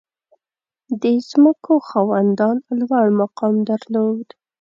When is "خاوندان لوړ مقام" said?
1.89-3.55